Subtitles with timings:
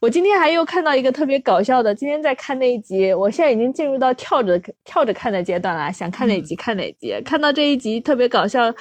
[0.00, 7.14] 我今天还又看到一个特别搞笑的，今天在看那一集，我现在已经进入到跳着跳着看的阶段了，想看哪集看哪集。
[7.22, 8.72] 看到这一集特别搞笑，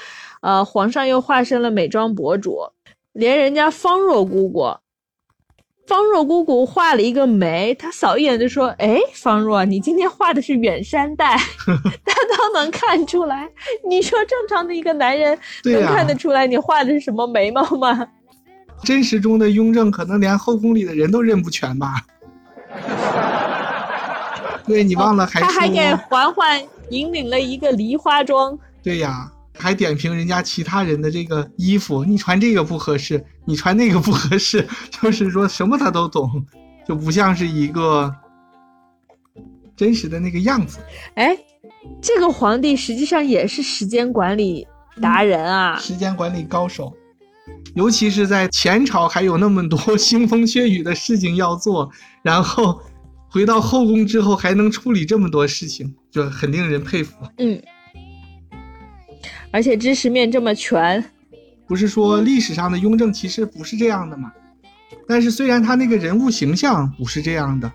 [0.41, 2.59] 呃，皇上又化身了美妆博主，
[3.11, 4.77] 连人家方若姑姑，
[5.85, 11.35] 方若姑姑画了一个眉，她扫一眼就说：“哎，方若，你今天画的是远山黛，
[12.05, 13.49] 她都能看出来。
[13.89, 18.07] 你说正常的一个男人能看得出来你画的是什么眉毛吗？”
[18.83, 22.01] 真实中的雍正，可能连后宫里的人都认不全吧？
[24.65, 26.61] 对你忘了还他还给嬛嬛
[26.91, 28.57] 引领了一个梨花妆。
[28.83, 34.67] 对呀，还点评人家其他人的这个衣服，你穿这个不合适，你穿那个不合适，
[35.01, 36.45] 就是说什么他都懂，
[36.87, 38.13] 就不像是一个
[39.75, 40.77] 真实的那个样子。
[41.15, 41.35] 哎，
[41.99, 44.67] 这个皇帝实际上也是时间管理
[45.01, 46.93] 达人啊，时间管理高手。
[47.75, 51.89] 尤其是在前朝还有那么多 腥风血雨的事情要做，
[52.23, 52.81] 然后
[53.29, 57.15] 回到后宫之后还能处理这么多事情，就很令人佩服。
[57.37, 57.61] 嗯，
[59.51, 61.11] 而且知识面这么全，
[61.67, 64.31] 不是说历史上的雍正其实不是这样的吗？
[65.07, 67.71] 但是虽然他那个人物形象不是这样的，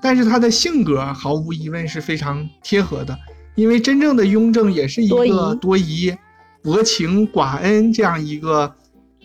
[0.00, 3.18] 但是他的性格毫无疑问是非常贴合的，
[3.56, 6.16] 因为真正的雍正也是一个多疑、
[6.62, 8.72] 薄情寡恩这样一个。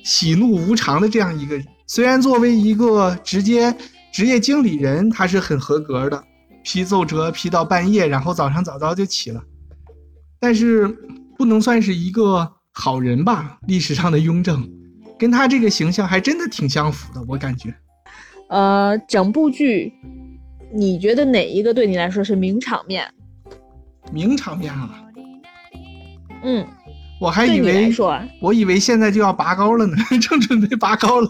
[0.03, 3.75] 喜怒无常的这样一个人，虽然作为一个直接
[4.11, 6.23] 职业经理人，他是很合格的，
[6.63, 9.41] 批奏折批到半夜，然后早上早早就起了，
[10.39, 10.87] 但是
[11.37, 13.59] 不能算是一个好人吧？
[13.67, 14.67] 历史上的雍正，
[15.17, 17.73] 跟他这个形象还真的挺相符的，我感觉。
[18.49, 19.93] 呃，整部剧，
[20.73, 23.07] 你觉得哪一个对你来说是名场面？
[24.11, 25.05] 名场面啊？
[26.43, 26.67] 嗯。
[27.21, 27.93] 我还以为，
[28.39, 31.29] 我以为现在就要拔高了呢， 正准备拔高了。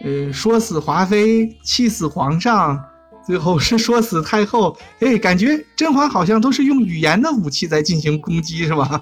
[0.00, 2.78] 呃，说死华妃，气死皇上，
[3.26, 4.76] 最后是说死太后。
[5.00, 9.00] 哎，感觉甄嬛好像都是用语言的武器在进行攻击，是吧？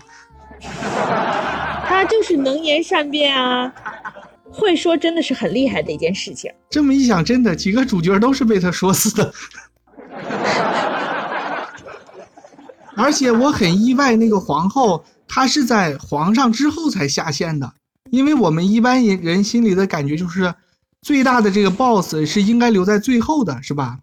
[1.85, 3.73] 她就是能言善辩啊，
[4.49, 6.49] 会说真的是很厉害的一件事情。
[6.71, 9.35] 这么一想，真的几个主角都是被他说死的。
[12.97, 15.05] 而且我很意外，那个皇后。
[15.29, 17.73] 他是在皇上之后才下线的，
[18.11, 20.55] 因为我们一般人心里的感觉就是，
[21.03, 23.99] 最大的这个 boss 是应该留在最后的，是吧？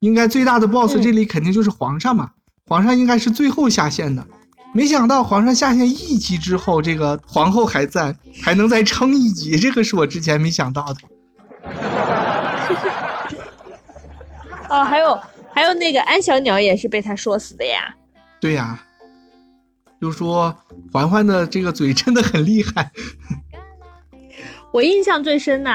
[0.00, 2.30] 应该最大的 boss 这里肯定就是皇上嘛，
[2.66, 4.24] 皇上应该是最后下线的。
[4.72, 11.00] 没想到皇上下线一集之后，这个皇后还在，还能再撑一集，这个是我之前没想到的。
[14.68, 15.18] 哦，还有
[15.52, 17.94] 还有那个安小鸟也是被他说死的呀。
[18.40, 18.78] 对呀。
[20.00, 20.54] 就说
[20.92, 22.90] 嬛嬛的这个嘴真的很厉害。
[24.72, 25.70] 我印象最深的，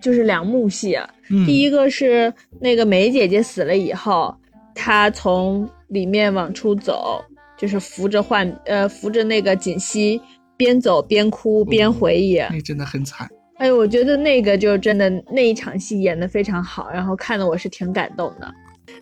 [0.00, 0.98] 就是两幕戏。
[1.46, 4.34] 第一个是那个梅姐姐死了以后，
[4.74, 7.22] 她从里面往出走，
[7.58, 10.20] 就是扶着浣呃扶着那个锦溪，
[10.56, 12.38] 边走边哭边回忆。
[12.50, 13.28] 那真的很惨。
[13.58, 18.50] 哎，我觉得那个就真的那一场戏演的非常好，然后看的我是挺感动的。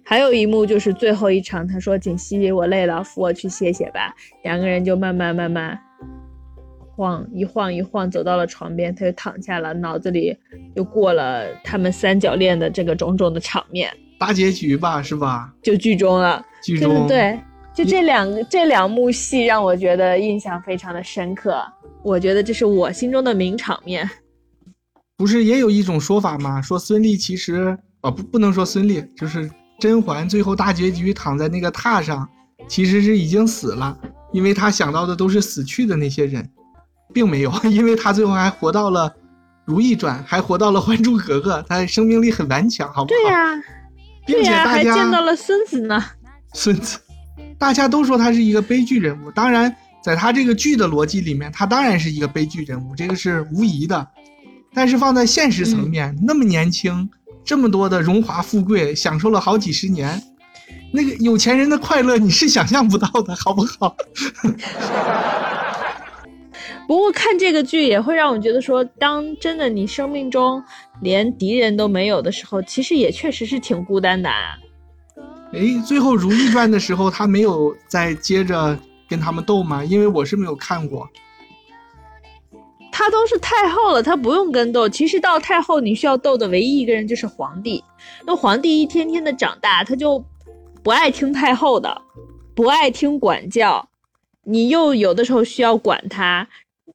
[0.04, 5.78] 还有一幕就是最后一场，他说：“锦溪，我累了，扶我去歇歇吧。”两个人就慢慢慢慢
[6.96, 10.36] 晃一晃一晃，走到了床边，他就躺下了，脑子里
[10.74, 15.52] 又过了他们三角恋的这个种种的场面，大结局吧，是吧？
[15.62, 17.38] 就剧终了，剧终对，
[17.74, 21.62] 就这两个这两幕戏让我觉得印象非常的深刻，
[22.02, 24.08] 我觉得这是我心中的名场面。
[25.16, 26.62] 不是也有一种说法吗？
[26.62, 29.48] 说孙俪其实啊，不不能说孙俪，就是。
[29.78, 32.28] 甄嬛最后大结局躺在那个榻上，
[32.68, 33.96] 其实是已经死了，
[34.32, 36.48] 因为她想到的都是死去的那些人，
[37.12, 39.08] 并没有， 因为她最后还活到了
[39.64, 43.20] 《如懿传》，还活到了《还珠格格》，她生命力很顽强，好不好？
[43.20, 43.54] 对呀，
[44.26, 46.04] 并且大家还见到了孙子呢。
[46.54, 46.98] 孙子，
[47.56, 49.72] 大家都说他是一个悲剧人物，当然，
[50.02, 54.08] 在他这个剧的逻辑里面，他当然是一个悲剧人物，这个是无疑的。
[54.74, 57.08] 但是放在现实层面，那么年轻。
[57.48, 60.22] 这么多的荣华富贵，享受了好几十年，
[60.92, 63.88] 那个有钱人的快乐你是想象不到的，好不好？
[66.86, 70.62] 不过看这个剧也会让我觉得说，当真的你生命中
[71.00, 74.28] 连敌人都没有的时候，其实也确实是挺孤单的。
[75.54, 78.78] 哎，最后《如懿传》的时候，他没有再接着
[79.08, 79.82] 跟他们斗吗？
[79.82, 81.08] 因为我是没有看过。
[82.98, 84.88] 他都是太后了，他不用跟斗。
[84.88, 87.84] 其实到太后，你需要斗的唯一一个人就是皇帝。
[88.26, 90.20] 那皇帝一天天的长大，他就
[90.82, 92.02] 不爱听太后的，
[92.56, 93.88] 不爱听管教。
[94.42, 96.48] 你又有的时候需要管他，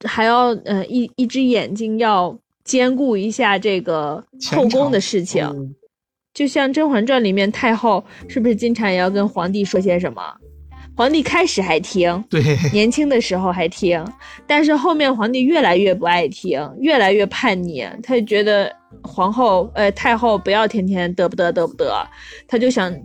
[0.03, 4.21] 还要呃一一只眼睛要兼顾一下这个
[4.51, 5.73] 后宫的事情。
[6.33, 10.21] 就像《甄嬛传》里面太后是不是经常也要跟皇帝说些什么？
[10.95, 12.41] 皇帝开始还听，对，
[12.71, 14.05] 年轻的时候还听，
[14.45, 21.91] 但是后面皇帝越来越不爱听，越来越叛逆，他就觉得皇后，呃，太后不要天天得不得得不得，
[22.47, 22.95] 他就想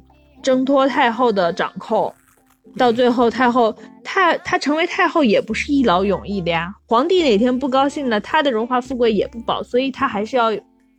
[0.42, 2.12] 挣脱太后的掌控，
[2.76, 3.74] 到最后太后，
[4.04, 10.50] 太他成为太后也不是一劳永逸的呀，皇帝哪天不高兴了，他的荣华富贵也不保，所以他还是要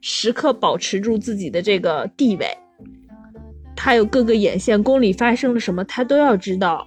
[0.02, 2.48] 时刻保持住自己的这个地位。
[3.82, 6.86] 他有各个眼线，宫里发生了什么，他都要知道。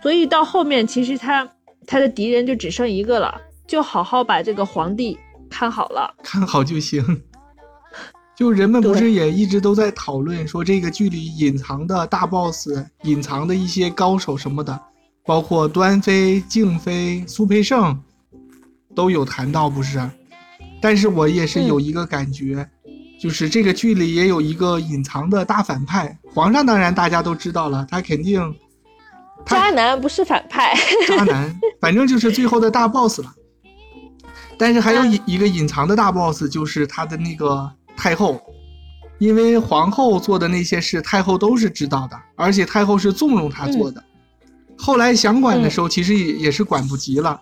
[0.00, 1.50] 所以到后面，其实他
[1.88, 3.34] 他的敌人就只剩一个了，
[3.66, 5.18] 就好好把这个皇帝
[5.50, 7.02] 看好了，看好就行。
[8.38, 12.68] 就人们不是也一直都在讨论说这个剧里隐藏的大 boss、
[13.02, 14.80] 隐藏的一些高手什么的，
[15.24, 18.00] 包括端妃、静妃、苏培盛
[18.94, 20.00] 都有谈到，不是？
[20.80, 22.70] 但是我也是有一个感觉。
[23.24, 28.54] 就是这个剧里也有一个隐藏的大反派，皇上当然大家都知道了，他肯定
[29.46, 30.76] 渣男不是反派，
[31.08, 33.34] 渣男， 反正就是最后的大 boss 了。
[34.58, 38.38] 但是还有一一个隐藏的大 boss，就是他的那个太后，
[39.18, 44.04] 因为皇后做的那些事，太后都是知道的，而且太后是纵容他做的。
[44.76, 47.40] 后来想管的时候，其实也也是管不及了。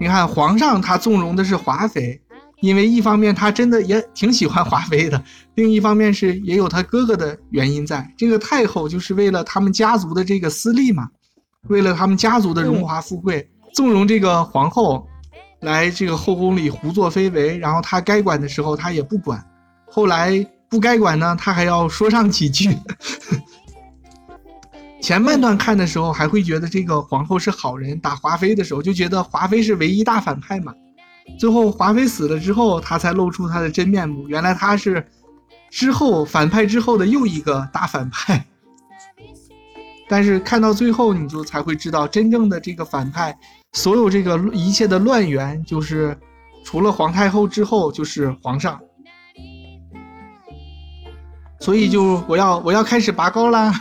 [0.00, 2.18] 你看皇上他纵容的是华妃。
[2.60, 5.22] 因为一方面他真的也挺喜欢华妃的，
[5.54, 8.12] 另一方面是也有他哥哥的原因在。
[8.16, 11.08] 这个太后就是为了他们家族的这个私利嘛，
[11.68, 15.06] 为了他们家族的荣华富贵，纵容这个皇后
[15.60, 19.42] 来这个后宫里胡作非为，然后他该管的时候他也不管，
[19.90, 22.76] 后来不该管呢，他还要说上几句。
[25.00, 30.74] 前半段看的时候还会觉得这个皇后是好人，打华妃的时候就觉得华妃是唯一大反派嘛。
[31.38, 34.28] 最后华妃死了之后，他才露出他的真面目。
[34.28, 35.06] 原来他是
[35.70, 38.44] 之后反派之后的又一个大反派。
[40.08, 43.38] 但是看到最后，你就才会知道真正的这个反派，
[43.72, 46.18] 所有这个一切的乱源，就是
[46.64, 48.80] 除了皇太后之后，就是皇上。
[51.60, 53.72] 所以就我要我要开始拔高啦。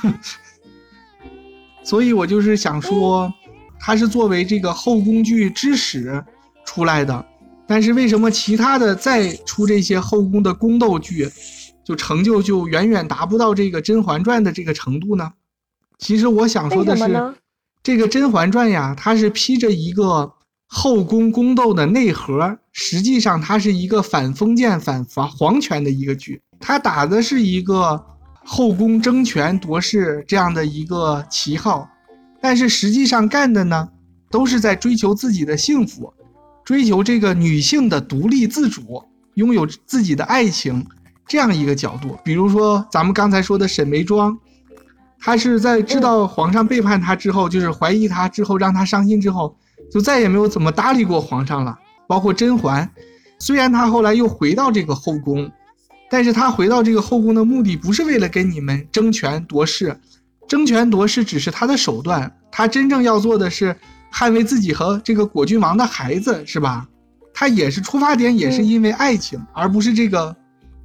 [1.81, 3.33] 所以我就是想说，
[3.79, 6.23] 他是作为这个后宫剧之始
[6.63, 7.25] 出来的。
[7.69, 11.29] 但是为什么其他的再出这些后宫的宫斗剧，
[11.85, 15.33] 就成就就远远达不到这个《甄嬛传》的这个程度呢？
[15.99, 17.35] 其实我想说的是，
[17.83, 20.33] 这个《甄嬛传》呀，它是披着一个
[20.65, 26.41] 后宫宫斗的内核，实际上它是一个反封建、反皇皇权的一个剧。
[26.59, 28.03] 它打的是一个
[28.43, 31.87] 后宫争权夺势这样的一个旗号，
[32.41, 33.89] 但是实际上干的呢，
[34.31, 36.11] 都是在追求自己的幸福。
[36.69, 40.85] 追求这个女性的独立自主，拥有自己的爱情，
[41.27, 42.15] 这样一个角度。
[42.23, 44.37] 比如说咱们刚才说的沈眉庄，
[45.19, 49.57] 她是在知道皇上背叛她之后，就是怀疑她之后，让她伤心之后，
[49.91, 51.75] 就再也没有怎么搭理过皇上了。
[52.07, 52.87] 包括甄嬛，
[53.39, 55.51] 虽然她后来又回到这个后宫，
[56.07, 59.99] 但是她回到这个后宫的目的不是为了跟你们争权夺势，
[60.47, 63.75] 争权夺势只是她的手段，她真正要做的是。
[64.11, 66.87] 捍卫自己和这个果郡王的孩子是吧？
[67.33, 70.35] 他也是出发点，也是因为爱情，而不是这个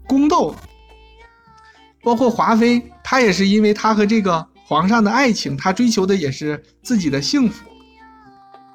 [0.06, 0.54] 宫斗。
[2.02, 7.64] 包括华妃，她也是因为她和这个皇上的爱情，她追求的也是自己的幸福。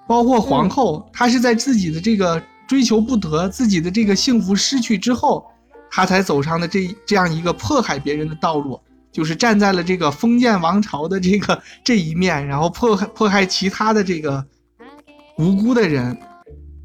[0.08, 5.46] 包括皇后，她是在自己的这个追求不得，自己的这个幸福失去之后，
[5.92, 8.80] 她才走上的这这样一个迫害别人的道路。
[9.12, 14.46] 就是站在了这个封建王朝的这个这一面，然后迫害迫害其他的这个
[15.38, 16.18] 无辜的人。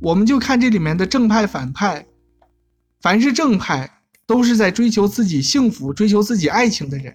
[0.01, 2.05] 我们就看这里面的正派反派，
[3.01, 3.91] 凡是正派
[4.27, 7.13] 都是在追求自己幸福、追求自己爱情的人；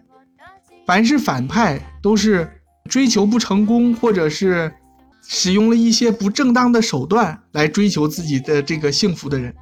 [0.87, 2.49] 凡是反派都是
[2.89, 4.73] 追求不成功，或者是
[5.21, 9.53] 使用了一些不正当的手段来追求自己的这个幸福的人。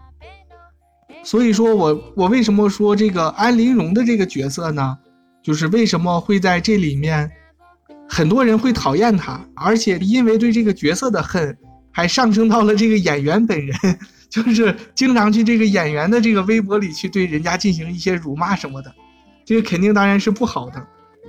[1.24, 4.98] 所以说我我为什么说这个安陵容的这个角色呢？
[5.48, 7.32] 就是为什么会在这里面，
[8.06, 11.58] 很多人会讨厌他，而且因为对这个角色的恨，
[11.90, 13.74] 还上升到了这个演员本人，
[14.30, 18.94] 就是经常去这个演员的这个微博里去对人家进行一些辱骂什么的，
[19.46, 20.86] 这个肯定当然是不好的，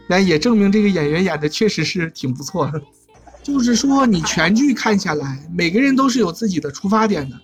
[0.09, 2.83] 但也证明这个演员演的确实是挺不错的。
[3.45, 7.37] 就是说，你全剧看下来，每个人都是有自己的出发点的。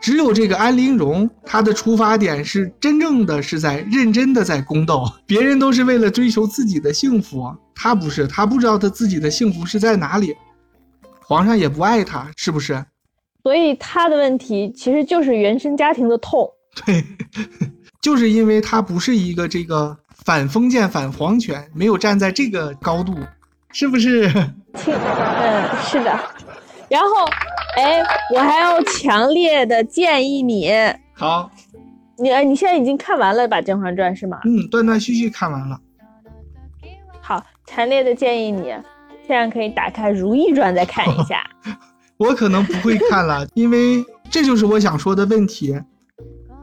[0.00, 10.34] 只有这个安陵容，她的出发点是真正的是在认真的在宫斗， 别人都是为了追求自己的幸福，她不是，她不知道她自己的幸福是在哪里，
[11.20, 12.84] 皇上也不爱她，是不是？
[13.42, 16.48] 所以她的问题其实就是原生家庭的痛，
[16.84, 17.04] 对，
[18.00, 23.14] 就是因为她不是一个这个反封建、反皇权，没有站在这个高度，
[23.72, 24.30] 是不是？
[24.74, 26.20] 亲，嗯，是的。
[26.88, 27.08] 然后，
[27.76, 28.02] 哎，
[28.34, 30.72] 我还要强烈的建议你，
[31.12, 31.50] 好，
[32.18, 34.40] 你你现在已经看完了吧《甄嬛传》是吗？
[34.44, 35.78] 嗯，断断续续看完了。
[37.20, 38.74] 好，强烈的建议你，
[39.26, 41.44] 现在可以打开《如懿传》再看一下。
[42.16, 45.78] 我可能不会看了，因为这就是我想说的问题。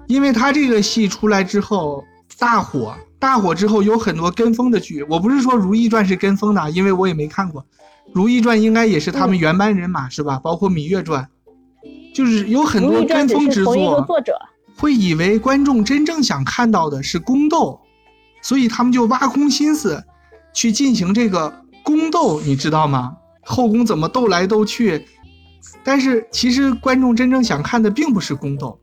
[0.07, 2.03] 因为他这个戏出来之后
[2.37, 5.01] 大火，大火之后有很多跟风的剧。
[5.03, 7.61] 我不是说《如懿传》是跟风的，因为我也没看过，
[8.13, 10.39] 《如懿传》应该也是他们原班人马是吧？
[10.39, 11.27] 包括《芈月传》，
[12.15, 14.05] 就是有很多跟风之作，
[14.77, 17.79] 会以为观众真正想看到的是宫斗，
[18.41, 20.03] 所以他们就挖空心思
[20.53, 21.51] 去进行这个
[21.83, 23.17] 宫斗，你知道吗？
[23.41, 25.05] 后宫怎么斗来斗去？
[25.83, 28.79] 但是其实观众真正想看的并不是宫斗，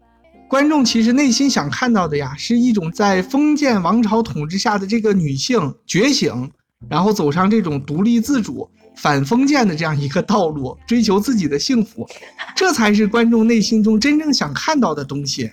[0.48, 6.50] 观众其实内心想看到的呀，是一种在封建王朝统治下的这个女性觉醒，
[6.88, 8.68] 然后走上这种独立自主、
[9.00, 12.06] 反封建的这样一个道路，追求自己的幸福，
[12.54, 15.50] 这才是观众内心中真正想看到的东西。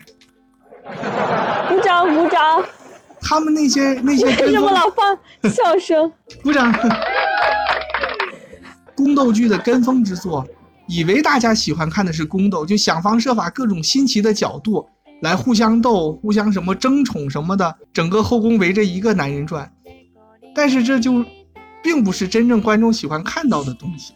[1.69, 2.63] 鼓掌，鼓掌！
[3.21, 5.17] 他们那些那些为什么老放
[5.49, 6.11] 笑声？
[6.43, 6.73] 鼓掌！
[8.93, 10.45] 宫斗剧的跟风之作。
[10.87, 14.87] 以为大家喜欢看的是宫斗，就想方设法各种新奇的角度
[15.21, 19.69] 来互相斗、互相什么争宠什么的，整个后宫围着一个男人转。
[20.55, 21.25] 但是这就
[21.83, 24.13] 并不是真正观众喜欢看到的东西，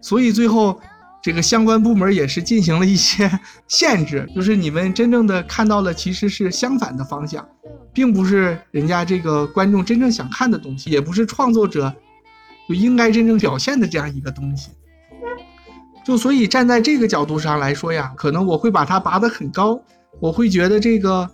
[0.00, 0.80] 所以最后
[1.22, 3.30] 这个相关部门也是进行了一些
[3.66, 7.46] 限制，就是你们真正的看到了其实是相反的方向，
[7.92, 11.92] 并不是人家这个观众真正想看的东西，也不是创作者
[12.68, 14.70] 就应该真正表现的这样一个东西。
[16.04, 19.78] 就所以站在这个角度上来说呀，可能我会把它拔得很高，
[20.20, 21.22] 我会觉得这个《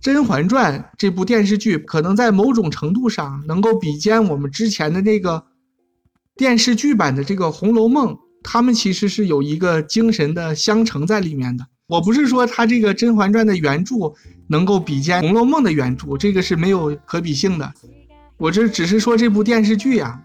[0.00, 5.44] 甄嬛传》这部电视剧可能在某种程度上能够比肩我们之前的那个
[6.36, 11.66] 电视剧版的这个《红楼梦》，他们其实是有一个精神的相承在里面的。
[11.86, 13.96] 我不是说它这个《甄嬛传》的原著
[14.48, 17.70] 能够比肩《红楼梦》的原著，这个是没有可比性的。
[18.38, 20.22] 我这只是说这部电视剧呀。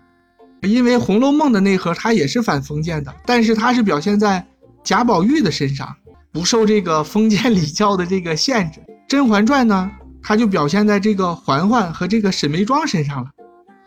[0.62, 4.48] 因为《红楼梦》的内核它也是反封建的，但是它是表现在
[4.84, 5.96] 贾宝玉的身上，
[6.32, 8.79] 不受这个封建礼教的这个限制。
[9.08, 13.30] 《甄嬛传》呢，它就表现在这个嬛嬛和这个沈眉庄身上了。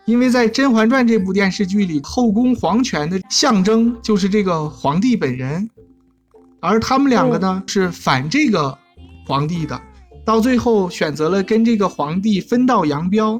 [0.05, 5.69] 因为在《甄嬛传》这部电视剧里，后宫皇权的象征就是这个皇帝本人，
[6.61, 8.75] 而他们两个呢是反这个
[9.27, 9.79] 皇帝的，
[10.25, 13.39] 到最后选择了跟这个皇帝分道扬镳。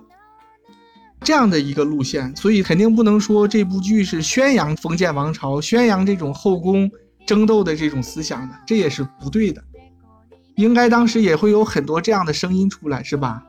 [1.22, 6.90] 这样的一个路线，所以肯定不能说这部剧是宣扬封建王朝、宣扬这种后宫
[7.26, 9.64] 争斗的这种思想的，这也是不对的。
[10.60, 13.42] 应该当时也会有很多这样的声音出来，是吧？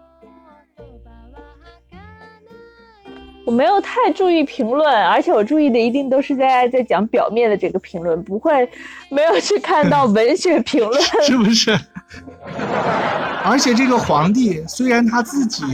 [3.44, 8.68] 我没有太注意评论，而且我注意的一定都是在在讲表面的这个评论，不会
[9.10, 11.76] 没有去看到文学评论， 是不是？
[13.44, 15.64] 而且这个皇帝虽然他自己。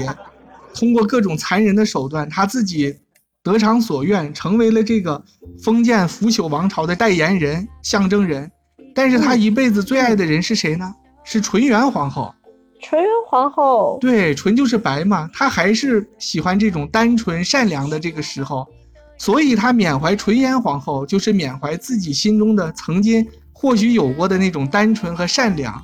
[0.78, 2.94] 通过各种残忍的手段，他自己
[3.42, 5.24] 得偿所愿，成为了这个
[5.64, 8.50] 封建腐朽王朝的代言人、象征人。
[8.94, 10.94] 但是他一辈子最爱的人是谁呢？
[11.26, 12.32] 是纯元皇后。
[12.80, 18.66] 纯元皇后，对，纯就是白嘛，她还是喜欢这种单纯善良的这个时候，
[19.18, 25.82] 所以她缅怀纯元皇后，就是缅怀自己心中的曾经或许有过的那种单纯和善良，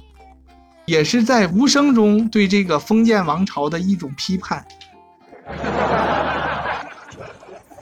[0.84, 4.64] 也是在无声中对这个封建王朝的一种批判。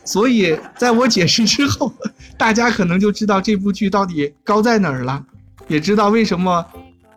[0.05, 1.93] 所以，在我解释之后，
[2.39, 5.23] 大家可能就知道这部剧到底高在哪儿了，
[5.69, 6.65] 也知道为什么，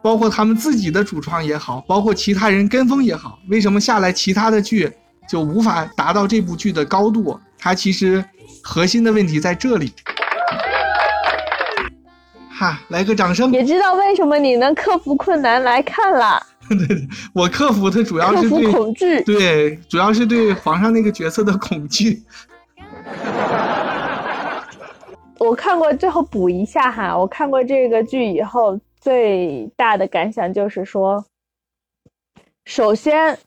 [0.04, 4.92] 包括他们自己的主创也好，包括其他人跟风也好，为什么下来其他的剧
[5.28, 7.40] 就无法达到这部剧的高度？
[7.58, 8.24] 它其实
[8.62, 9.94] 核心的问题在这里。
[12.52, 13.52] 哈，来个掌声！
[13.52, 16.46] 也知道为什么你能克服困难来看了。
[16.70, 22.22] 对对，我克服的主要是对恐惧，对，主要是对皇上那个角色的恐惧。
[25.40, 31.26] 我看过，最后补一下哈，我看过这个剧以后，最大的感想就是说，
[32.64, 33.38] 首先，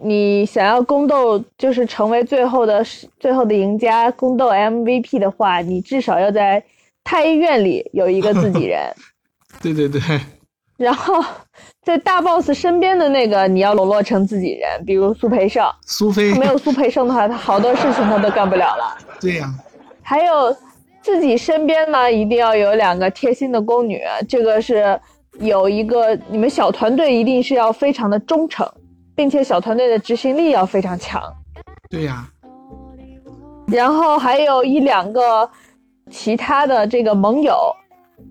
[0.00, 2.84] 你想要宫斗，就是成为最后的
[3.20, 6.64] 最后的赢家，宫斗 MVP 的话，你至少要在
[7.04, 8.92] 太医院里有一个自己人。
[9.62, 10.00] 对对对。
[10.76, 11.24] 然后，
[11.82, 15.64] 在大 boss 身边的那个，你要笼络成自己人，比如苏培盛。
[15.86, 16.32] 苏菲。
[16.32, 18.98] 他没有苏培盛的话，他好多事情他都干不了了。
[19.20, 19.54] 对呀。
[20.02, 20.56] 还有
[21.04, 24.98] 自己身边呢，一定要有两个贴心的宫女，这个是
[25.38, 28.66] 有一个你们小团队一定是要非常的忠诚，
[29.14, 31.22] 并且小团队的执行力要非常强。
[31.90, 32.26] 对呀，
[33.66, 35.48] 然后还有一两个
[36.10, 37.54] 其他的这个盟友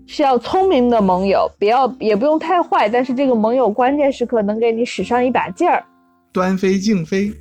[0.08, 5.84] 是要聪明的盟友，不要也不用太坏，但是这个盟友关键时刻能给你使上一把劲儿。
[6.32, 7.32] 端妃敬妃，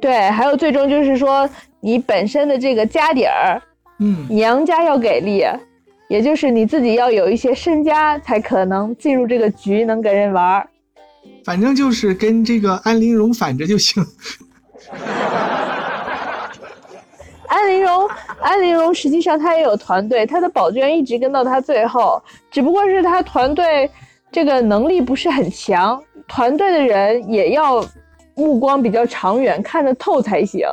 [0.00, 1.46] 对，还有最终就是说
[1.80, 3.60] 你本身的这个家底儿，
[4.00, 5.44] 嗯，娘家要给力，
[6.08, 10.68] 也就是你自己要有一些身家，才可能进入这个局能跟人玩儿。
[11.44, 14.04] 反正就是跟这个安陵容反着就行。
[17.48, 18.06] 安陵容，
[18.40, 23.90] 安陵容实际上她也有团队，她的宝娟一直跟到她最后，只不过是她团队
[24.30, 27.82] 这个能力不是很强，团队的人也要
[28.34, 30.66] 目光比较长远，看得透才行。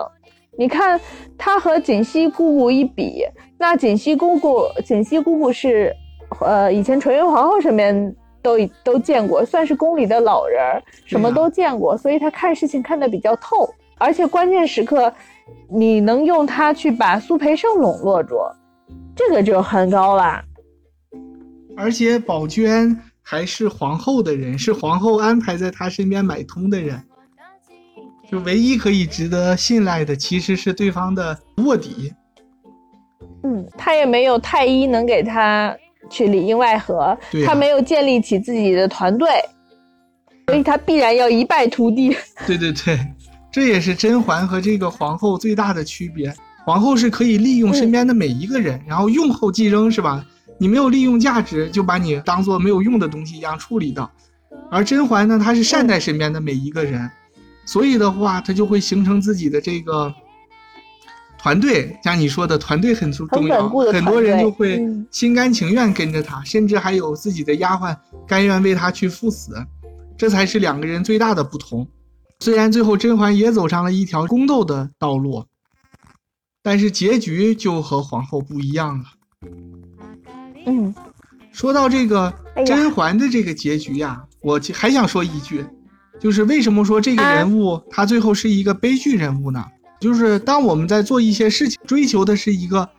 [0.57, 0.99] 你看
[1.37, 3.23] 他和锦溪姑姑一比，
[3.57, 5.93] 那锦溪姑姑，锦溪姑姑是，
[6.41, 15.13] 呃，以前纯元皇后身边都都见过，算是宫里的老人，什么都见过，所以她看事情看得比较透，而且关键时刻。
[15.69, 18.35] 你能用它去把苏培盛笼络住，
[19.15, 20.43] 这个就很高了。
[21.77, 26.99] 而且宝娟还是皇后的人，是皇后安排在她身边买通的人，
[28.29, 32.13] 就唯一可以值得信赖的其实是对方的卧底。
[33.43, 35.75] 嗯，他也没有太医能给他
[36.09, 39.29] 去里应外合，啊他没有建立起自己的团队，
[40.47, 42.15] 所以他必然要一败涂地。
[42.47, 42.99] 对对对，
[43.51, 46.33] 这也是甄嬛和这个皇后最大的区别。
[46.65, 50.25] 皇后是可以利用身边的每一个人，然后用后即扔，是吧？
[50.57, 54.09] 你没有利用价值，就把你当做没有用的东西一样处理掉。
[54.71, 57.07] 而甄嬛呢，她是善待身边的每一个人，
[57.65, 60.13] 所以的话，他就会形成自己的这个
[61.37, 61.97] 团队。
[62.03, 67.95] 像你说的，团队很重重要，很多人就会嗯心甘情愿跟着他，甚至还有自己的丫鬟
[68.27, 69.55] 甘愿为他去赴死。
[70.17, 71.87] 这才是两个人最大的不同。
[72.39, 75.45] 虽然最后甄嬛也走上了一条宫斗的道路，
[76.61, 79.05] 但是结局就和皇后不一样了。
[80.65, 80.93] 嗯，
[81.51, 82.33] 说到这个
[82.65, 85.65] 甄嬛的这个结局呀，我其还想说一句，
[86.19, 89.63] 就是为什么说这个啊人物他最后是一个悲剧人物呢？
[89.99, 92.89] 就是当我们在做一些事情，追求的是一个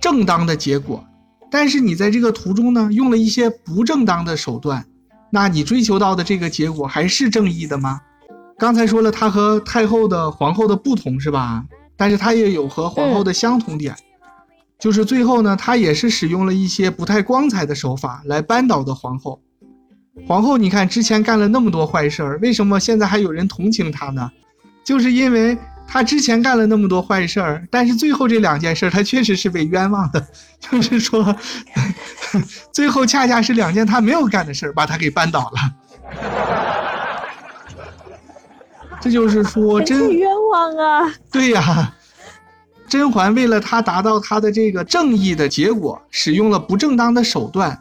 [0.00, 1.04] 正当的结果，
[1.50, 4.84] 但是你在这个途中呢，用了一些不正当的手段，
[5.30, 8.00] 那你追求到的这个结果还是正义的吗？
[8.58, 11.64] 刚才说了，他和太后的皇后的不同是吧？
[11.96, 13.96] 但是他也有和皇后的相同点，
[14.78, 19.40] 就是最后呢，他也是使用了一些不太光彩的手法来扳倒的皇后。
[20.26, 24.30] 皇后，你看之前干了那么多坏事儿，为什么现在还有人同情她呢？
[24.84, 30.26] 就是因为她之前干了那么多坏事儿，但是最后这两件事，她确实是被冤枉的。
[30.60, 31.34] 就是说，
[32.72, 35.58] 最后恰恰是两件她没有干的事儿，把她给扳倒了。
[39.00, 41.12] 这就是说，真冤枉啊！
[41.32, 41.92] 对呀，
[42.86, 47.76] 甄嬛为了她达到她的这个正义的结果，使用了不正当的手段，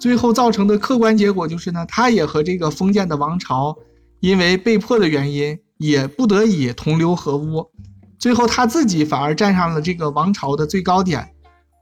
[0.00, 3.76] 最后造成的客观结果就是呢，他也和这个封建的王朝
[4.18, 7.70] 因为被迫的原因，也不得已同流合污，
[8.18, 11.28] 最后他自己反而站上了这个王朝的最高点，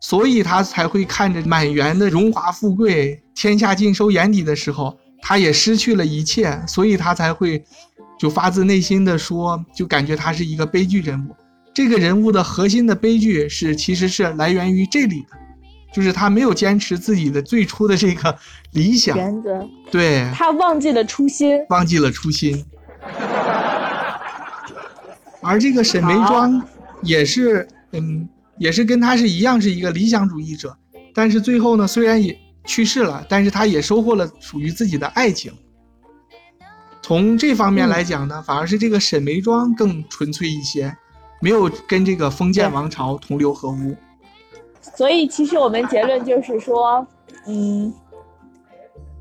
[0.03, 7.65] 所以他才会看着满园的荣华富贵，天下尽收眼底的时候，他也失去了一切，所以他才会。
[8.21, 11.37] 就发自内心的说，就感觉他是一个悲剧人物。
[11.73, 15.39] 这个人物的核心的悲剧是，其实是来源于这里的，
[15.93, 18.37] 就是他没有坚持自己的最初的这个
[18.73, 21.59] 理想，原则，对，他忘记了初心。
[21.71, 22.65] 忘记了初心。
[25.41, 26.63] 而这个沈眉庄
[27.03, 30.77] 也是，嗯，也是跟他是一样，是一个理想主义者，
[31.15, 35.53] 但是最后呢，虽然也去世了，但是他也收获了属于自己的爱情。
[37.01, 40.95] 从这方面来讲呢，反而是这个沈眉庄更纯粹一些，
[41.41, 43.97] 没有跟这个封建王朝同流合污。
[44.95, 47.07] 所以其实我们结论就是说，
[47.47, 47.93] 嗯，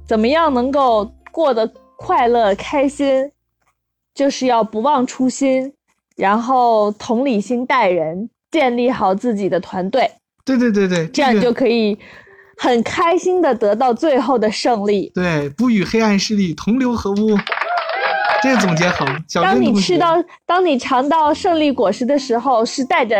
[0.07, 3.31] 怎么样能够过得快乐开心，
[4.13, 5.73] 就是要不忘初心，
[6.15, 10.09] 然后同理心待人，建立好自己的团队，
[10.45, 11.97] 对对对对，这样你就可以
[12.57, 15.11] 很开心的得到最后的胜利。
[15.13, 17.37] 对，不与黑暗势力同流合污。
[18.43, 23.15] 这个总结好，小当你吃到，当你尝到胜利果实的时候，是带着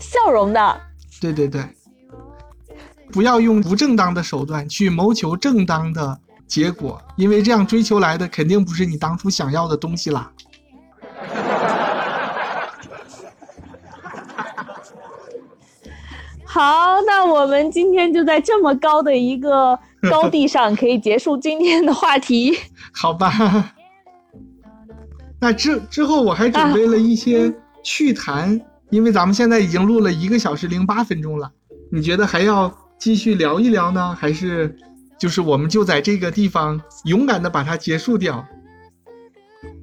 [0.00, 0.80] 笑容的。
[1.20, 1.60] 对对对，
[3.12, 10.32] 不要用不正当的手段去谋求正当的结果，因为这样追求来的肯定不是你当初想要的东西啦。
[16.44, 19.78] 好，那我们今天就在这么高的一个
[20.10, 22.56] 高地上，可以结束今天的话题。
[22.92, 23.72] 好吧。
[25.40, 31.50] 那之之后我还准备了一些趣谈，因为咱们现在已经录了一个小时零八分钟了，
[31.90, 34.78] 你觉得还要继续聊一聊呢，还是
[35.18, 38.46] 就是我们就在这个地方勇敢的把它结束掉？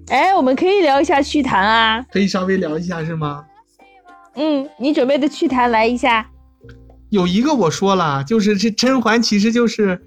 [0.08, 3.44] 哎，我们可以聊一下趣谈啊，可以稍微聊一下是吗？
[4.36, 6.30] 嗯，你准备的趣谈来一下。
[7.10, 10.02] 有一个我说了，就是这甄嬛其实就是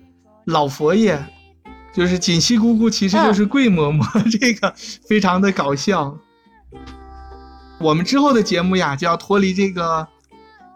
[0.47, 1.23] 老佛爷。
[1.93, 4.03] 就是锦汐姑姑，其实就是桂嬷嬷，
[4.41, 4.73] 这个
[5.07, 6.17] 非常的搞笑。
[7.79, 10.09] 我们之后的节目呀，就要脱离这个，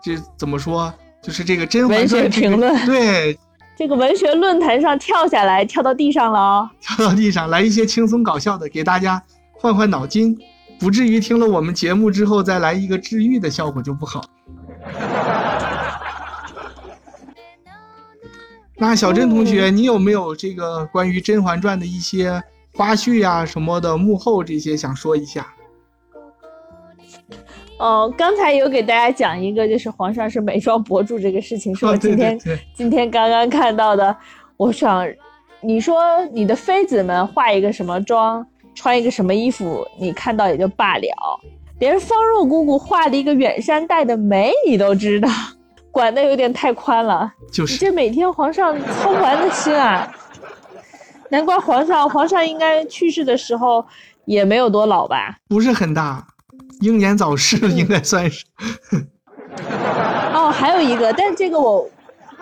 [0.05, 0.93] 这怎么说？
[1.27, 3.37] 就是这个《甄嬛传》文学评论，对，
[3.77, 9.21] 这个文学论坛上跳下来，跳到地上了哦， 跳到地上来一些轻松搞笑的，给大家
[9.53, 10.39] 换换脑筋，
[10.79, 14.23] 不至于听了我们节目之后再来一个治愈的效果就不好。
[18.79, 22.41] 那小珍同学，你有没有这个关于《甄嬛传》的一些
[22.73, 25.56] 花絮呀、什么的幕后这些想说一下？
[27.79, 32.39] 哦，刚才有给大家讲一个，就是皇上是美妆博主这个事情，是我今天
[32.75, 34.17] 今天刚刚看到的。
[34.57, 35.07] 我想，
[35.61, 41.41] 你说你的妃子们化一个什么妆，穿一个什么衣服，你看到也就罢了，
[41.79, 45.29] 连方若姑姑画了一个远山黛的眉，你都知道。
[45.91, 50.11] 管的有点太宽了，就是这每天皇上操不完的心啊！
[51.31, 53.83] 难怪皇上，皇上应该去世的时候
[54.27, 55.37] 也没有多老吧？
[55.49, 56.27] 不是很大，
[56.81, 58.45] 英年早逝应该算是。
[60.33, 61.89] 哦，还有一个，但这个我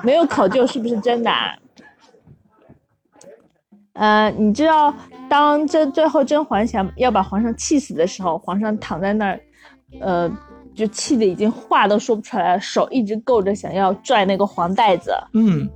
[0.02, 1.30] 没有考究是不是真的。
[1.30, 1.54] 啊？
[3.94, 4.94] 呃，你知道，
[5.28, 9.40] 当这最后甄嬛想要把皇上气死的时候，皇上躺在那儿，
[10.00, 10.30] 呃。
[10.74, 15.14] 就气的已经话都说不出来了，手一直够着想要拽那个黄带子。
[15.32, 15.70] 嗯，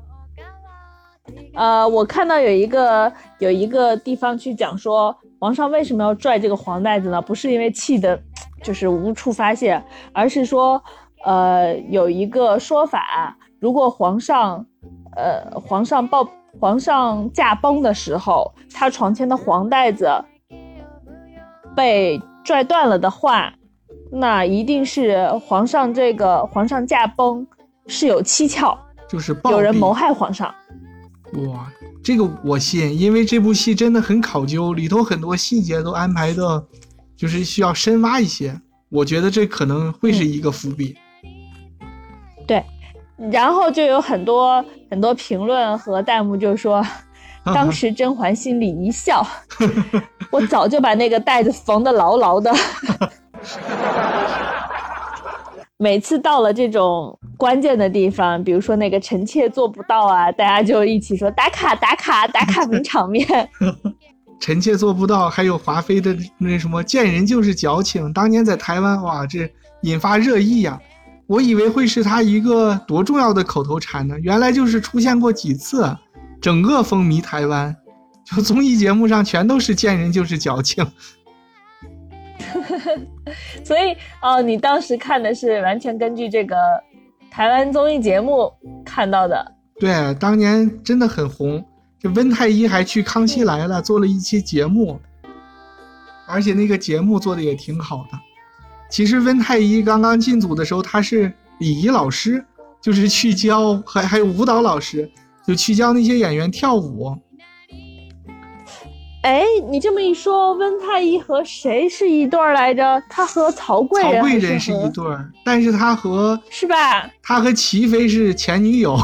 [1.55, 7.23] 呃，我看到有一个有一个地方去讲说，皇上为什么要拽这个黄带子呢？
[7.23, 8.21] 不是因为气的，
[8.63, 10.83] 就是无处发泄，而是说，
[11.25, 14.67] 呃，有一个说法，如果皇上，
[15.17, 20.09] 呃，皇上抱皇上驾崩的时候，他床前的黄带子
[21.77, 23.53] 被拽断了的话。
[24.11, 27.47] 那一定是皇上这个皇上驾崩
[27.89, 28.75] 是有蹊跷，
[29.07, 30.49] 就是有人谋害皇上。
[31.47, 31.71] 哇，
[32.03, 36.65] 这个我信，因为这部戏真的很考究，里头很多细节都安排的，
[37.19, 38.59] 就是需要深挖一些。
[38.89, 40.97] 我觉得这可能会是一个伏笔。
[42.47, 42.65] 对，
[43.31, 46.83] 然后就有很多很多评论和弹幕就说，
[47.55, 49.27] 当时甄嬛心里一笑，
[50.31, 52.51] 我早就把那个袋子缝得牢牢的。
[55.81, 63.27] 每次到了这种关键的地方，比如说那个臣妾做不到啊，大家就一起说打卡打卡打卡名场面。
[64.41, 69.51] 臣妾做不到，还有华妃的那什么见人就是矫情，当年在台湾哇，这
[69.83, 70.81] 引发热议呀。
[71.27, 75.95] 我以为会是他一个多重要的口头禅呢，原来就是出现过几次，
[76.41, 77.77] 整个风靡台湾，
[78.25, 80.87] 就综艺节目上全都是见人就是矫情。
[83.63, 86.57] 所以哦，你当时看的是完全根据这个
[87.31, 88.51] 台湾综艺节目
[88.83, 89.55] 看到的。
[89.79, 91.63] 对，当年真的很红，
[92.01, 95.01] 这温太医还去《康熙来了》做了一期节目，
[96.29, 98.19] 而且那个节目做的也挺好的。
[98.89, 102.45] 其实温太医刚刚进组的时候，他是礼仪老师，
[102.81, 105.11] 就是去教，还还有舞蹈老师，
[105.45, 107.17] 就去教那些演员跳舞。
[109.23, 113.03] 哎，你这么一说，温太医和谁是一对儿来着？
[113.11, 114.13] 他和曹贵人。
[114.15, 117.11] 曹贵人是一对儿，但是他和是吧？
[117.21, 118.97] 他和齐妃是前女友。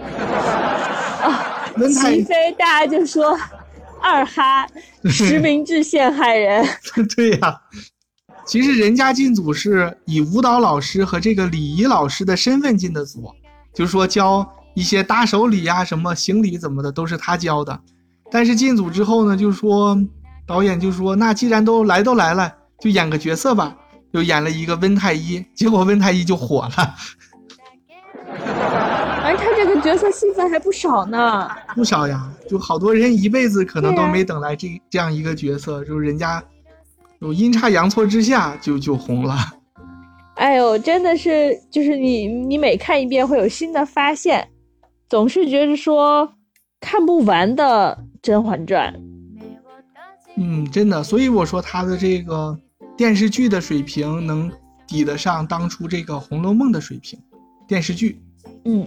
[1.22, 3.38] 啊，齐飞大家就说
[4.00, 4.66] 二哈
[5.04, 6.66] 实名制陷害人。
[7.16, 7.60] 对呀，
[8.46, 13.30] 其实人家进组是以舞蹈老师和这个礼仪老师的身份进的组，
[13.74, 14.56] 就是说教。
[14.72, 17.80] 一些搭手礼呀，什么行礼怎么的，都是他教的。
[18.30, 19.98] 但是进组之后呢，就说
[20.46, 23.76] 导演就说，那既然都来都来了，就演个角色吧，
[24.14, 25.44] 就演了一个温太医。
[25.56, 26.94] 结果温太医就火了。
[29.30, 36.42] 而他这个角色戏份还不少呢， 不少呀，就好多人一辈子可能都没等来这这样一个角色，就是人家
[37.20, 39.36] 有阴差阳错之下就就红了。
[40.34, 44.48] 哎呦，真的是，就是你你每看一遍会有新的发现。
[45.08, 46.32] 总是觉得说
[46.80, 48.92] 看不完的《甄嬛传》，
[50.36, 52.58] 嗯，真的，所以我说他的这个
[52.96, 54.50] 电视剧的水平能
[54.88, 57.16] 抵得上当初这个《红楼梦》的水平，
[57.68, 58.20] 电视剧。
[58.64, 58.86] 嗯，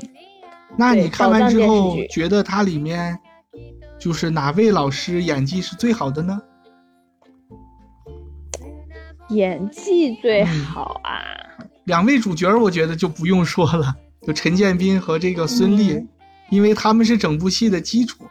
[0.77, 3.17] 那你看完之后，觉得它里面
[3.99, 6.41] 就是哪位老师演技是最好的呢？
[9.29, 11.21] 演技最嗯好啊。
[11.86, 16.09] 两位主角我觉得就不用说了，就陈建斌和这个孙俪，嗯
[16.49, 18.25] 因为他们是整部戏的基础，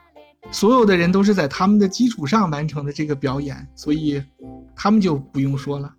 [0.50, 4.22] 所有的人都是在他们的基础上完成的这个表演，所以
[4.76, 5.92] 他们就不用说了。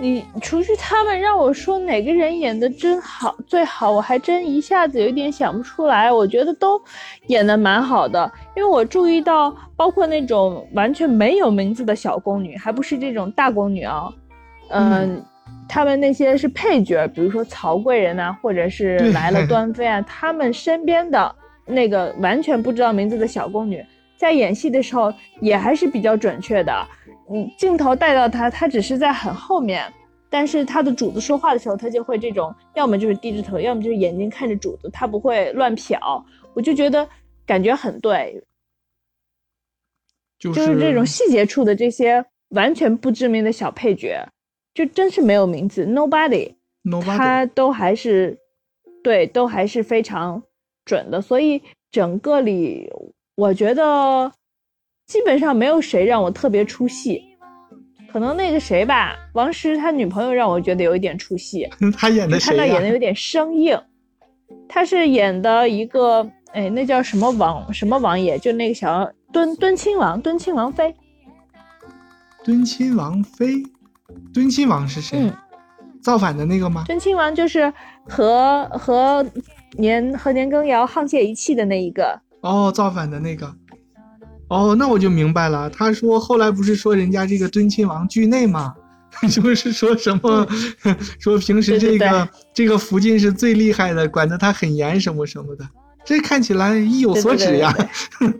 [0.00, 6.10] 你除去他们，让我说哪个人演的真好最好，我还真一下子有点想不出来。
[6.10, 6.80] 我觉得都
[7.26, 14.08] 演的蛮好的，因为我注意到，包括那种完全没有名字的小宫女，还不是这种大宫女啊，
[14.70, 15.20] 嗯，
[15.68, 21.34] 他们那些是配角，比如说曹贵人呐、或者是 来了端妃啊，他们身边的
[21.66, 23.84] 那个完全不知道名字的小宫女，
[24.18, 26.86] 在演戏的时候也还是比较准确的。
[27.30, 29.90] 嗯，镜头带到他，他只是在很后面，
[30.28, 35.96] 但是他的主子说话的时候，他就会这种，要么就是低着头，要么就是眼睛看着主子，他不会乱瞟。
[36.54, 37.08] 我就觉得
[37.46, 38.42] 感觉很对，
[40.38, 44.26] 就就是这种细节处的这些完全不知名的小配角，
[44.74, 46.54] 就真是没有名字，nobody。
[46.84, 48.38] nobody 他都还是
[49.02, 50.42] 对，都还是非常
[50.84, 52.90] 准的，所以整个里
[53.38, 54.32] 我觉得
[55.06, 57.22] 基本上没有谁让我特别出戏，
[58.10, 63.80] 可能那个谁吧，王石他女朋友让我觉得有一点出戏， 他演的看到谁呀、演的有点生硬，
[64.68, 70.92] 他是演的一个哎，那叫什么王什么王爷，就那个小敦敦亲王敦亲王妃，
[72.42, 73.62] 敦亲王妃，
[74.34, 75.16] 敦亲王是谁？
[75.16, 75.32] 嗯，
[76.02, 76.82] 造反的那个吗？
[76.88, 77.72] 敦亲王就是
[78.04, 79.24] 和和
[79.78, 82.20] 年和年羹尧沆瀣一气的那一个。
[82.40, 83.54] 哦，造反的那个。
[84.48, 85.68] 哦，那我就明白了。
[85.68, 88.74] 他说后来不是说人家这个敦亲王惧内吗？
[89.30, 90.46] 就是说什么，
[91.18, 95.66] 说平时这个这个福晋是最厉害的，管得他很严，什么什么的。
[96.04, 97.74] 这看起来意有所指呀。
[98.20, 98.30] 对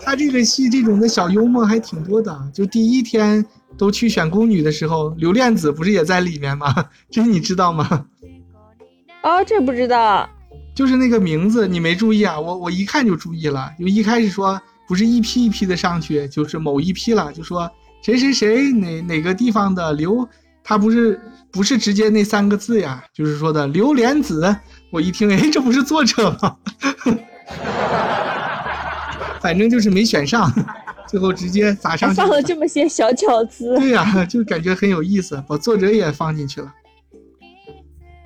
[0.00, 2.50] 他这个戏这种的小幽默还挺多的。
[2.54, 3.44] 就第一天
[3.76, 6.72] 都去选宫女的时候，刘恋子不是也在里面吗？
[7.10, 8.06] 这你知道吗？
[9.22, 10.28] 哦，这不知道。
[10.78, 12.38] 就是那个名字，你没注意啊？
[12.38, 17.68] 我我一看就注意了，就一开始说不是一批一批的上去，就是某一批了，就说
[18.00, 20.28] 谁谁谁哪哪个地方的刘，
[20.62, 24.54] 他不是不是直接那三个字呀，就是说的刘莲子。
[24.92, 26.56] 我一听，哎，这不是作者吗？
[29.42, 30.48] 反正就是没选上，
[31.08, 33.76] 最后直接砸上去还放了这么些小巧思。
[33.80, 36.72] 对呀、就感觉很有意思，把作者也放进去了。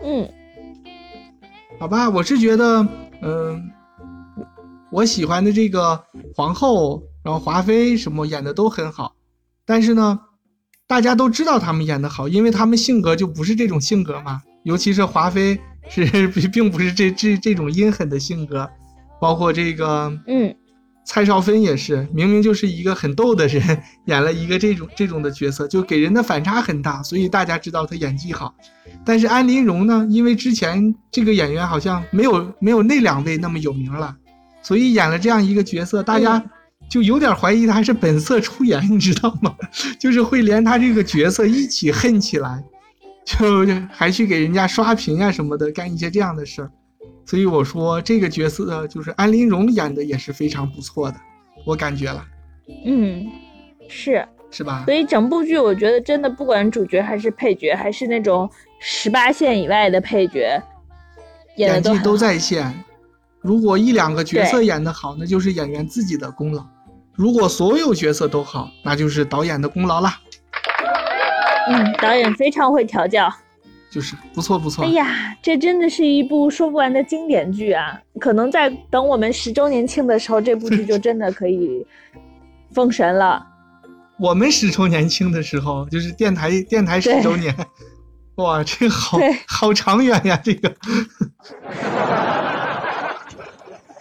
[0.04, 0.28] 嗯，
[1.82, 2.86] 好吧，我是觉得，
[3.22, 3.68] 嗯、
[4.92, 6.00] 我喜欢的这个
[6.32, 9.16] 皇后，然后华妃什么演的都很好，
[9.66, 10.20] 但是呢，
[10.86, 18.70] 大家都知道他们演的好，因为他们性格就不是这种性格嘛，尤其是华妃是 并并不是这这这种阴狠的性格，
[19.20, 20.54] 包括这个嗯，
[21.04, 28.54] 蔡少芬也是，明明就是一个很逗的人，演了一个这种这种的角色，就给人的反差很大，所以大家知道她演技好。
[29.04, 34.16] 但是安陵容呢，因为之前这个演员好像没有没有那两位那么有名了，
[34.62, 36.42] 所以演了这样一个角色，大家
[36.88, 39.54] 就有点怀疑她是本色出演，你知道吗？
[39.98, 42.62] 就是会连他这个角色一起恨起来，
[43.24, 43.38] 就
[43.90, 46.70] 还去给人家刷屏啊什么的，干一些这样的事儿。
[47.24, 51.16] 所以我说这个角色就是安陵容演的也是非常不错的，
[51.64, 52.24] 我感觉了，
[52.84, 53.24] 嗯，
[53.88, 54.84] 是，是吧？
[54.84, 58.50] 所以整部剧我觉得真的不管主角还是配角，还是那种
[58.84, 60.60] 十八线以外的配角，
[61.56, 62.16] 演的演技都。
[62.16, 62.74] 在线。
[63.40, 66.62] 如果一两个角色演得好，那就是演员自己的功劳；
[67.14, 70.20] 如果所有角色都好，那就是导演的功劳啦。
[71.68, 73.32] 嗯，导演非常会调教。
[73.90, 74.90] 就是不错不错哎。
[74.90, 78.00] 呀，这真的是一部说不完的经典剧啊！
[78.18, 81.86] 可能在等我们十周年庆的时候，这部剧就真的可以
[82.72, 83.46] 封神了。
[84.18, 87.54] 我们十周年庆的时候，就是电台电台十周年，
[88.42, 90.40] 哇，这个好 好长远呀！
[90.42, 90.74] 这个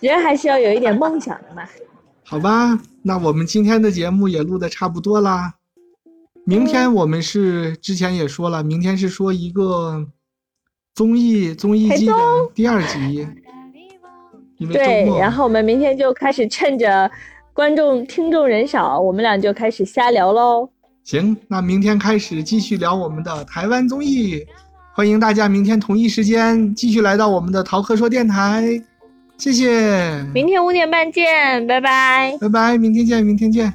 [0.02, 1.64] 人还是要有一点梦想的嘛。
[2.24, 5.54] 好吧，那我们今天的节目也录的差不多啦。
[6.46, 10.08] 明天我们是之前也说了，明天是说一个
[10.96, 12.14] 综艺综艺季的
[12.56, 13.28] 第二集，
[14.58, 15.20] 因为对。
[15.20, 17.12] 然后我们明天就开始趁着
[17.54, 20.70] 观众听众人少，我们俩就开始瞎聊喽。
[21.04, 24.46] 行那明天开始继续聊我们的台湾综艺
[24.94, 28.82] 欢迎大家明天同一时间继续来到我们的淘客说电台
[29.38, 30.24] 谢谢。
[30.36, 32.38] 明天五点半见拜拜。
[32.40, 33.74] 拜拜明天见明天见。